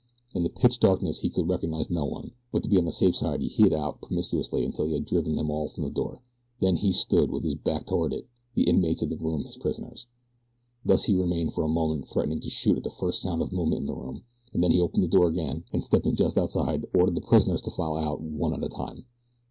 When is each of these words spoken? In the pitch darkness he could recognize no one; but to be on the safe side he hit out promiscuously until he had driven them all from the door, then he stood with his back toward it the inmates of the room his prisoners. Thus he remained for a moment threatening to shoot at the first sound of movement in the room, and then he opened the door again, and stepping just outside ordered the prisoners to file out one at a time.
In 0.33 0.41
the 0.41 0.49
pitch 0.49 0.79
darkness 0.79 1.19
he 1.19 1.29
could 1.29 1.47
recognize 1.47 1.91
no 1.91 2.05
one; 2.05 2.31
but 2.51 2.63
to 2.63 2.69
be 2.69 2.75
on 2.79 2.85
the 2.85 2.91
safe 2.91 3.15
side 3.15 3.39
he 3.39 3.47
hit 3.49 3.71
out 3.71 4.01
promiscuously 4.01 4.65
until 4.65 4.87
he 4.87 4.93
had 4.93 5.05
driven 5.05 5.35
them 5.35 5.51
all 5.51 5.67
from 5.69 5.83
the 5.83 5.91
door, 5.91 6.23
then 6.59 6.77
he 6.77 6.91
stood 6.91 7.29
with 7.29 7.43
his 7.43 7.53
back 7.53 7.85
toward 7.85 8.11
it 8.11 8.25
the 8.55 8.63
inmates 8.67 9.03
of 9.03 9.09
the 9.11 9.17
room 9.17 9.43
his 9.45 9.57
prisoners. 9.57 10.07
Thus 10.83 11.03
he 11.03 11.13
remained 11.13 11.53
for 11.53 11.63
a 11.63 11.67
moment 11.67 12.07
threatening 12.07 12.39
to 12.39 12.49
shoot 12.49 12.77
at 12.77 12.83
the 12.83 12.89
first 12.89 13.21
sound 13.21 13.43
of 13.43 13.51
movement 13.53 13.81
in 13.81 13.85
the 13.85 13.93
room, 13.93 14.23
and 14.51 14.63
then 14.63 14.71
he 14.71 14.81
opened 14.81 15.03
the 15.03 15.07
door 15.07 15.27
again, 15.27 15.65
and 15.71 15.83
stepping 15.83 16.15
just 16.15 16.35
outside 16.35 16.87
ordered 16.95 17.13
the 17.13 17.21
prisoners 17.21 17.61
to 17.61 17.69
file 17.69 17.95
out 17.95 18.21
one 18.21 18.55
at 18.55 18.63
a 18.63 18.69
time. 18.69 19.05